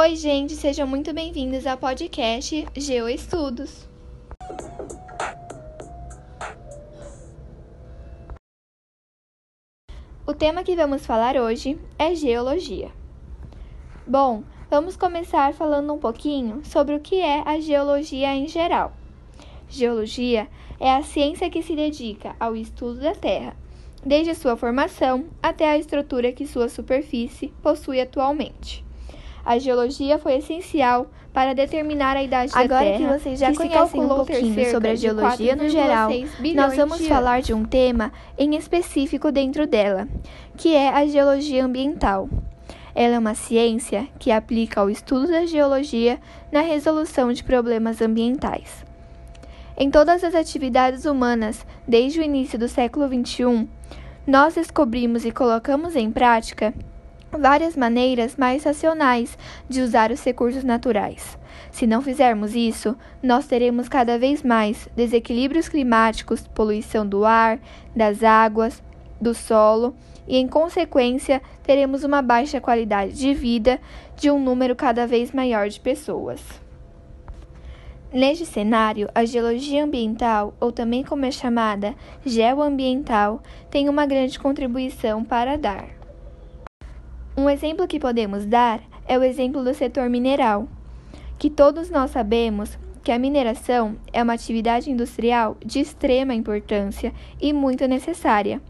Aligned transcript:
Oi, 0.00 0.14
gente, 0.14 0.54
sejam 0.54 0.86
muito 0.86 1.12
bem-vindos 1.12 1.66
ao 1.66 1.76
podcast 1.76 2.64
GeoEstudos. 2.76 3.88
O 10.24 10.32
tema 10.32 10.62
que 10.62 10.76
vamos 10.76 11.04
falar 11.04 11.34
hoje 11.36 11.76
é 11.98 12.14
geologia. 12.14 12.92
Bom, 14.06 14.44
vamos 14.70 14.96
começar 14.96 15.52
falando 15.52 15.92
um 15.92 15.98
pouquinho 15.98 16.64
sobre 16.64 16.94
o 16.94 17.00
que 17.00 17.16
é 17.16 17.42
a 17.44 17.58
geologia 17.58 18.32
em 18.36 18.46
geral. 18.46 18.92
Geologia 19.68 20.46
é 20.78 20.94
a 20.94 21.02
ciência 21.02 21.50
que 21.50 21.60
se 21.60 21.74
dedica 21.74 22.36
ao 22.38 22.54
estudo 22.54 23.00
da 23.00 23.16
Terra, 23.16 23.56
desde 24.06 24.32
sua 24.36 24.56
formação 24.56 25.24
até 25.42 25.68
a 25.68 25.76
estrutura 25.76 26.30
que 26.30 26.46
sua 26.46 26.68
superfície 26.68 27.52
possui 27.60 28.00
atualmente. 28.00 28.86
A 29.48 29.58
geologia 29.58 30.18
foi 30.18 30.34
essencial 30.34 31.06
para 31.32 31.54
determinar 31.54 32.14
a 32.18 32.22
idade 32.22 32.52
Agora 32.52 32.68
da 32.68 32.78
Terra. 32.80 32.96
Agora 32.96 33.16
que 33.16 33.22
vocês 33.22 33.40
já 33.40 33.50
que 33.50 33.56
conhecem 33.56 33.98
um 34.02 34.06
pouquinho 34.06 34.70
sobre 34.70 34.90
a 34.90 34.94
geologia 34.94 35.56
no 35.56 35.66
geral, 35.70 36.10
nós 36.54 36.76
vamos 36.76 37.08
falar 37.08 37.40
de 37.40 37.54
um 37.54 37.64
tema 37.64 38.12
em 38.36 38.56
específico 38.56 39.32
dentro 39.32 39.66
dela, 39.66 40.06
que 40.54 40.74
é 40.74 40.90
a 40.90 41.06
geologia 41.06 41.64
ambiental. 41.64 42.28
Ela 42.94 43.14
é 43.14 43.18
uma 43.18 43.34
ciência 43.34 44.06
que 44.18 44.30
aplica 44.30 44.84
o 44.84 44.90
estudo 44.90 45.28
da 45.28 45.46
geologia 45.46 46.20
na 46.52 46.60
resolução 46.60 47.32
de 47.32 47.42
problemas 47.42 48.02
ambientais. 48.02 48.84
Em 49.78 49.90
todas 49.90 50.22
as 50.24 50.34
atividades 50.34 51.06
humanas, 51.06 51.64
desde 51.86 52.20
o 52.20 52.22
início 52.22 52.58
do 52.58 52.68
século 52.68 53.08
XXI, 53.08 53.66
nós 54.26 54.56
descobrimos 54.56 55.24
e 55.24 55.32
colocamos 55.32 55.96
em 55.96 56.12
prática 56.12 56.74
várias 57.30 57.76
maneiras 57.76 58.36
mais 58.36 58.64
racionais 58.64 59.36
de 59.68 59.80
usar 59.80 60.10
os 60.10 60.22
recursos 60.24 60.64
naturais. 60.64 61.38
Se 61.70 61.86
não 61.86 62.00
fizermos 62.00 62.54
isso, 62.54 62.96
nós 63.22 63.46
teremos 63.46 63.88
cada 63.88 64.18
vez 64.18 64.42
mais 64.42 64.88
desequilíbrios 64.96 65.68
climáticos, 65.68 66.46
poluição 66.48 67.06
do 67.06 67.24
ar, 67.24 67.58
das 67.94 68.22
águas, 68.22 68.82
do 69.20 69.34
solo 69.34 69.94
e, 70.26 70.36
em 70.36 70.46
consequência, 70.46 71.42
teremos 71.62 72.04
uma 72.04 72.22
baixa 72.22 72.60
qualidade 72.60 73.12
de 73.12 73.34
vida 73.34 73.80
de 74.16 74.30
um 74.30 74.38
número 74.42 74.74
cada 74.74 75.06
vez 75.06 75.32
maior 75.32 75.68
de 75.68 75.80
pessoas. 75.80 76.40
Neste 78.12 78.46
cenário, 78.46 79.08
a 79.14 79.24
geologia 79.24 79.84
ambiental, 79.84 80.54
ou 80.58 80.72
também 80.72 81.04
como 81.04 81.26
é 81.26 81.30
chamada 81.30 81.94
geoambiental, 82.24 83.42
tem 83.70 83.86
uma 83.88 84.06
grande 84.06 84.38
contribuição 84.38 85.22
para 85.22 85.58
dar. 85.58 85.97
Um 87.38 87.48
exemplo 87.48 87.86
que 87.86 88.00
podemos 88.00 88.44
dar 88.44 88.80
é 89.06 89.16
o 89.16 89.22
exemplo 89.22 89.62
do 89.62 89.72
setor 89.72 90.10
mineral, 90.10 90.66
que 91.38 91.48
todos 91.48 91.88
nós 91.88 92.10
sabemos 92.10 92.76
que 93.04 93.12
a 93.12 93.18
mineração 93.18 93.94
é 94.12 94.20
uma 94.20 94.32
atividade 94.32 94.90
industrial 94.90 95.56
de 95.64 95.78
extrema 95.78 96.34
importância 96.34 97.14
e 97.40 97.52
muito 97.52 97.86
necessária, 97.86 98.60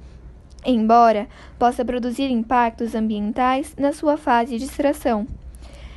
embora 0.67 1.29
possa 1.59 1.83
produzir 1.83 2.31
impactos 2.31 2.95
ambientais 2.95 3.75
na 3.75 3.91
sua 3.95 4.19
fase 4.19 4.59
de 4.59 4.67
extração. 4.67 5.27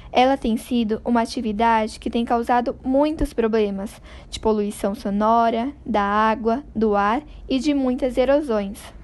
Ela 0.09 0.37
tem 0.37 0.55
sido 0.55 1.01
uma 1.03 1.23
atividade 1.23 1.99
que 1.99 2.09
tem 2.09 2.23
causado 2.23 2.79
muitos 2.85 3.33
problemas 3.33 4.01
de 4.29 4.39
poluição 4.39 4.95
sonora, 4.95 5.73
da 5.85 6.03
água, 6.03 6.63
do 6.73 6.95
ar 6.95 7.21
e 7.49 7.59
de 7.59 7.73
muitas 7.73 8.17
erosões. 8.17 9.00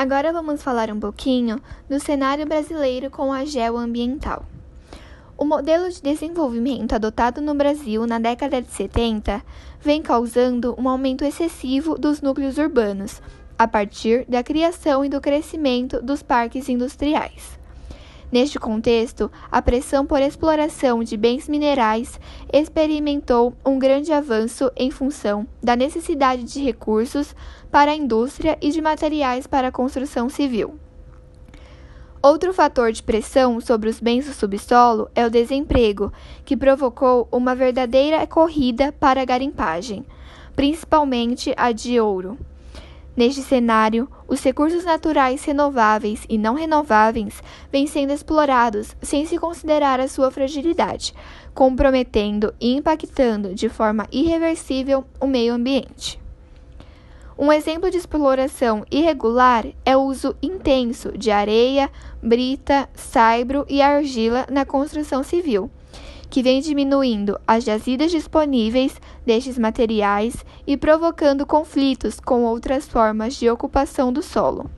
Agora 0.00 0.32
vamos 0.32 0.62
falar 0.62 0.92
um 0.92 1.00
pouquinho 1.00 1.60
do 1.88 1.98
cenário 1.98 2.46
brasileiro 2.46 3.10
com 3.10 3.32
a 3.32 3.44
geoambiental. 3.44 4.44
O 5.36 5.44
modelo 5.44 5.90
de 5.90 6.00
desenvolvimento 6.00 6.92
adotado 6.92 7.40
no 7.40 7.52
Brasil 7.52 8.06
na 8.06 8.20
década 8.20 8.62
de 8.62 8.70
70 8.70 9.42
vem 9.80 10.00
causando 10.00 10.72
um 10.78 10.88
aumento 10.88 11.24
excessivo 11.24 11.98
dos 11.98 12.22
núcleos 12.22 12.58
urbanos, 12.58 13.20
a 13.58 13.66
partir 13.66 14.24
da 14.28 14.40
criação 14.40 15.04
e 15.04 15.08
do 15.08 15.20
crescimento 15.20 16.00
dos 16.00 16.22
parques 16.22 16.68
industriais. 16.68 17.58
Neste 18.30 18.58
contexto, 18.58 19.30
a 19.50 19.62
pressão 19.62 20.04
por 20.04 20.20
exploração 20.20 21.02
de 21.02 21.16
bens 21.16 21.48
minerais 21.48 22.20
experimentou 22.52 23.54
um 23.64 23.78
grande 23.78 24.12
avanço 24.12 24.70
em 24.76 24.90
função 24.90 25.46
da 25.62 25.74
necessidade 25.74 26.44
de 26.44 26.62
recursos 26.62 27.34
para 27.70 27.90
a 27.90 27.96
indústria 27.96 28.58
e 28.60 28.70
de 28.70 28.82
materiais 28.82 29.46
para 29.46 29.68
a 29.68 29.72
construção 29.72 30.28
civil. 30.28 30.78
Outro 32.20 32.52
fator 32.52 32.92
de 32.92 33.02
pressão 33.02 33.60
sobre 33.60 33.88
os 33.88 34.00
bens 34.00 34.26
do 34.26 34.34
subsolo 34.34 35.08
é 35.14 35.24
o 35.24 35.30
desemprego, 35.30 36.12
que 36.44 36.56
provocou 36.56 37.28
uma 37.32 37.54
verdadeira 37.54 38.26
corrida 38.26 38.92
para 38.92 39.22
a 39.22 39.24
garimpagem, 39.24 40.04
principalmente 40.54 41.54
a 41.56 41.72
de 41.72 41.98
ouro. 41.98 42.36
Neste 43.18 43.42
cenário, 43.42 44.08
os 44.28 44.40
recursos 44.44 44.84
naturais 44.84 45.44
renováveis 45.44 46.24
e 46.28 46.38
não 46.38 46.54
renováveis 46.54 47.42
vêm 47.68 47.84
sendo 47.84 48.12
explorados 48.12 48.94
sem 49.02 49.26
se 49.26 49.36
considerar 49.38 49.98
a 49.98 50.06
sua 50.06 50.30
fragilidade, 50.30 51.12
comprometendo 51.52 52.54
e 52.60 52.76
impactando 52.76 53.56
de 53.56 53.68
forma 53.68 54.06
irreversível 54.12 55.04
o 55.20 55.26
meio 55.26 55.52
ambiente. 55.52 56.20
Um 57.36 57.52
exemplo 57.52 57.90
de 57.90 57.96
exploração 57.96 58.84
irregular 58.88 59.66
é 59.84 59.96
o 59.96 60.02
uso 60.02 60.36
intenso 60.40 61.10
de 61.18 61.32
areia, 61.32 61.90
brita, 62.22 62.88
saibro 62.94 63.66
e 63.68 63.82
argila 63.82 64.46
na 64.48 64.64
construção 64.64 65.24
civil 65.24 65.68
que 66.30 66.42
vem 66.42 66.60
diminuindo 66.60 67.38
as 67.46 67.64
jazidas 67.64 68.10
disponíveis 68.10 69.00
destes 69.24 69.58
materiais 69.58 70.44
e 70.66 70.76
provocando 70.76 71.46
conflitos 71.46 72.20
com 72.20 72.44
outras 72.44 72.86
formas 72.86 73.34
de 73.34 73.48
ocupação 73.50 74.12
do 74.12 74.22
solo. 74.22 74.70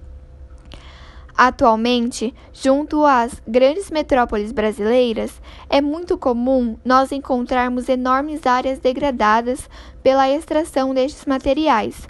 Atualmente, 1.36 2.34
junto 2.52 3.04
às 3.04 3.40
grandes 3.48 3.90
metrópoles 3.90 4.52
brasileiras, 4.52 5.40
é 5.70 5.80
muito 5.80 6.18
comum 6.18 6.76
nós 6.84 7.12
encontrarmos 7.12 7.88
enormes 7.88 8.46
áreas 8.46 8.78
degradadas 8.78 9.68
pela 10.02 10.28
extração 10.28 10.92
destes 10.92 11.24
materiais. 11.24 12.06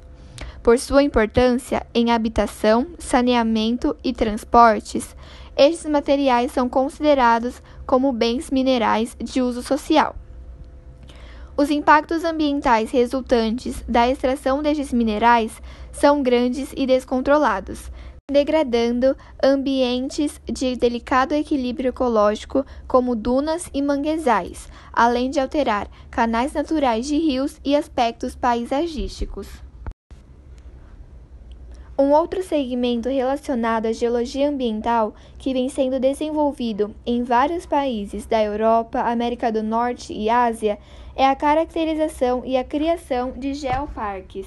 Por 0.63 0.79
sua 0.79 1.03
importância 1.03 1.87
em 1.95 2.11
habitação, 2.11 2.89
saneamento 2.99 3.97
e 4.03 4.13
transportes, 4.13 5.15
estes 5.61 5.85
materiais 5.85 6.53
são 6.53 6.71
considerados 6.71 7.63
como 7.87 8.15
bens 8.15 8.51
minerais 8.51 9.15
de 9.23 9.43
uso 9.43 9.63
social. 9.63 10.17
Os 11.55 11.71
impactos 11.71 12.25
ambientais 12.25 12.91
resultantes 12.91 13.85
da 13.87 14.09
extração 14.09 14.63
destes 14.63 14.91
minerais 14.91 15.61
são 15.93 16.23
grandes 16.23 16.73
e 16.75 16.87
descontrolados, 16.87 17.91
degradando 18.33 19.15
ambientes 19.45 20.41
de 20.47 20.77
delicado 20.77 21.35
equilíbrio 21.35 21.91
ecológico, 21.91 22.65
como 22.89 23.15
dunas 23.15 23.69
e 23.75 23.83
manguezais, 23.83 24.67
além 24.91 25.29
de 25.29 25.41
alterar 25.41 25.91
canais 26.11 26.55
naturais 26.55 27.07
de 27.07 27.19
rios 27.19 27.61
e 27.63 27.77
aspectos 27.77 28.35
paisagísticos. 28.35 29.70
Um 32.01 32.13
outro 32.13 32.43
segmento 32.43 33.11
relacionado 33.11 33.85
à 33.85 33.93
geologia 33.93 34.49
ambiental 34.49 35.15
que 35.37 35.53
vem 35.53 35.69
sendo 35.69 36.01
desenvolvido 36.01 36.95
em 37.05 37.23
vários 37.23 37.67
países 37.67 38.25
da 38.25 38.43
Europa, 38.43 39.01
América 39.01 39.53
do 39.53 39.63
Norte 39.63 40.11
e 40.15 40.31
Ásia 40.31 40.79
é 41.15 41.27
a 41.27 41.37
caracterização 41.37 42.43
e 42.43 42.57
a 42.57 42.65
criação 42.65 43.33
de 43.33 43.53
geoparques. 43.53 44.47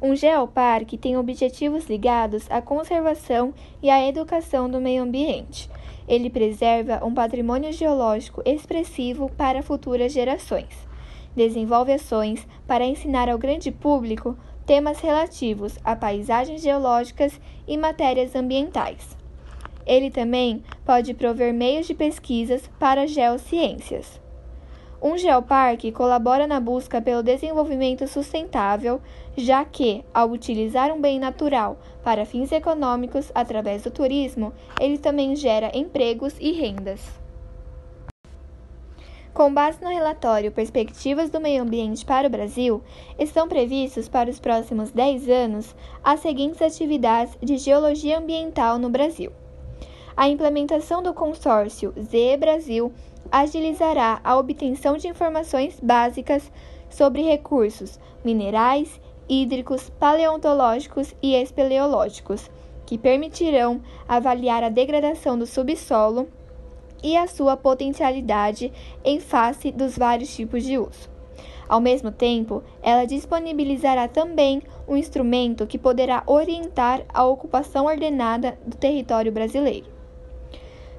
Um 0.00 0.16
geoparque 0.16 0.96
tem 0.96 1.18
objetivos 1.18 1.86
ligados 1.86 2.50
à 2.50 2.62
conservação 2.62 3.52
e 3.82 3.90
à 3.90 4.02
educação 4.08 4.70
do 4.70 4.80
meio 4.80 5.02
ambiente. 5.02 5.68
Ele 6.08 6.30
preserva 6.30 7.04
um 7.04 7.12
patrimônio 7.12 7.70
geológico 7.70 8.40
expressivo 8.46 9.30
para 9.36 9.62
futuras 9.62 10.10
gerações. 10.10 10.90
Desenvolve 11.36 11.92
ações 11.92 12.46
para 12.66 12.86
ensinar 12.86 13.28
ao 13.28 13.36
grande 13.36 13.70
público 13.70 14.34
temas 14.72 15.00
relativos 15.00 15.78
a 15.84 15.94
paisagens 15.94 16.62
geológicas 16.62 17.38
e 17.68 17.76
matérias 17.76 18.34
ambientais. 18.34 19.18
Ele 19.84 20.10
também 20.10 20.64
pode 20.82 21.12
prover 21.12 21.52
meios 21.52 21.86
de 21.86 21.92
pesquisas 21.92 22.70
para 22.78 23.06
geociências. 23.06 24.18
Um 25.02 25.18
geoparque 25.18 25.92
colabora 25.92 26.46
na 26.46 26.58
busca 26.58 27.02
pelo 27.02 27.22
desenvolvimento 27.22 28.08
sustentável, 28.08 28.98
já 29.36 29.62
que, 29.62 30.02
ao 30.14 30.30
utilizar 30.30 30.90
um 30.90 31.02
bem 31.02 31.18
natural 31.18 31.76
para 32.02 32.24
fins 32.24 32.50
econômicos 32.50 33.30
através 33.34 33.82
do 33.82 33.90
turismo, 33.90 34.54
ele 34.80 34.96
também 34.96 35.36
gera 35.36 35.70
empregos 35.76 36.34
e 36.40 36.50
rendas. 36.50 37.21
Com 39.34 39.52
base 39.52 39.82
no 39.82 39.88
relatório 39.88 40.52
Perspectivas 40.52 41.30
do 41.30 41.40
Meio 41.40 41.62
Ambiente 41.62 42.04
para 42.04 42.26
o 42.26 42.30
Brasil, 42.30 42.82
estão 43.18 43.48
previstos 43.48 44.06
para 44.06 44.28
os 44.28 44.38
próximos 44.38 44.90
10 44.90 45.26
anos 45.30 45.74
as 46.04 46.20
seguintes 46.20 46.60
atividades 46.60 47.34
de 47.42 47.56
geologia 47.56 48.18
ambiental 48.18 48.78
no 48.78 48.90
Brasil: 48.90 49.32
A 50.14 50.28
implementação 50.28 51.02
do 51.02 51.14
consórcio 51.14 51.94
ZE 51.98 52.36
Brasil 52.36 52.92
agilizará 53.30 54.20
a 54.22 54.36
obtenção 54.36 54.98
de 54.98 55.08
informações 55.08 55.80
básicas 55.80 56.52
sobre 56.90 57.22
recursos 57.22 57.98
minerais, 58.22 59.00
hídricos, 59.26 59.88
paleontológicos 59.98 61.14
e 61.22 61.34
espeleológicos, 61.34 62.50
que 62.84 62.98
permitirão 62.98 63.80
avaliar 64.06 64.62
a 64.62 64.68
degradação 64.68 65.38
do 65.38 65.46
subsolo 65.46 66.28
e 67.02 67.16
a 67.16 67.26
sua 67.26 67.56
potencialidade 67.56 68.72
em 69.04 69.18
face 69.20 69.70
dos 69.72 69.96
vários 69.96 70.34
tipos 70.34 70.62
de 70.62 70.78
uso. 70.78 71.10
Ao 71.68 71.80
mesmo 71.80 72.10
tempo, 72.10 72.62
ela 72.82 73.06
disponibilizará 73.06 74.06
também 74.06 74.62
um 74.86 74.96
instrumento 74.96 75.66
que 75.66 75.78
poderá 75.78 76.22
orientar 76.26 77.02
a 77.08 77.24
ocupação 77.24 77.86
ordenada 77.86 78.58
do 78.66 78.76
território 78.76 79.32
brasileiro. 79.32 79.86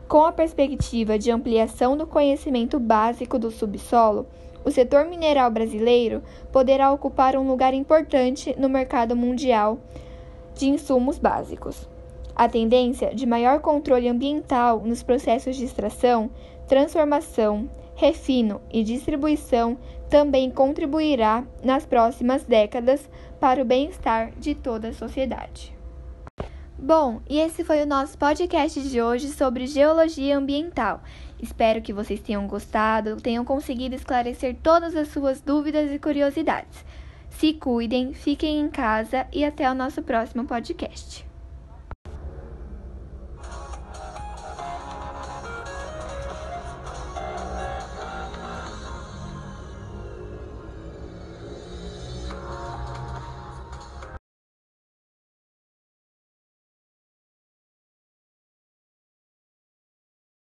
Com 0.07 0.25
a 0.25 0.31
perspectiva 0.31 1.17
de 1.17 1.31
ampliação 1.31 1.95
do 1.95 2.07
conhecimento 2.07 2.79
básico 2.79 3.37
do 3.37 3.51
subsolo, 3.51 4.27
o 4.65 4.71
setor 4.71 5.05
mineral 5.05 5.51
brasileiro 5.51 6.23
poderá 6.51 6.91
ocupar 6.91 7.35
um 7.35 7.47
lugar 7.47 7.73
importante 7.73 8.55
no 8.57 8.69
mercado 8.69 9.15
mundial 9.15 9.79
de 10.55 10.67
insumos 10.67 11.19
básicos. 11.19 11.92
A 12.35 12.49
tendência 12.49 13.13
de 13.13 13.25
maior 13.25 13.59
controle 13.59 14.07
ambiental 14.07 14.81
nos 14.83 15.03
processos 15.03 15.55
de 15.55 15.65
extração, 15.65 16.31
transformação, 16.67 17.69
refino 17.95 18.61
e 18.71 18.83
distribuição 18.83 19.77
também 20.09 20.49
contribuirá 20.49 21.43
nas 21.63 21.85
próximas 21.85 22.43
décadas 22.43 23.09
para 23.39 23.61
o 23.61 23.65
bem-estar 23.65 24.31
de 24.37 24.55
toda 24.55 24.89
a 24.89 24.93
sociedade. 24.93 25.73
Bom, 26.77 27.21
e 27.29 27.39
esse 27.39 27.63
foi 27.63 27.81
o 27.81 27.85
nosso 27.85 28.17
podcast 28.17 28.81
de 28.81 29.01
hoje 29.01 29.29
sobre 29.29 29.67
geologia 29.67 30.37
ambiental. 30.37 31.01
Espero 31.41 31.81
que 31.81 31.93
vocês 31.93 32.19
tenham 32.19 32.47
gostado, 32.47 33.17
tenham 33.17 33.45
conseguido 33.45 33.95
esclarecer 33.95 34.57
todas 34.61 34.95
as 34.95 35.07
suas 35.07 35.39
dúvidas 35.39 35.91
e 35.91 35.99
curiosidades. 35.99 36.83
Se 37.29 37.53
cuidem, 37.53 38.13
fiquem 38.13 38.59
em 38.59 38.69
casa 38.69 39.27
e 39.31 39.45
até 39.45 39.69
o 39.69 39.75
nosso 39.75 40.01
próximo 40.01 40.45
podcast. 40.45 41.32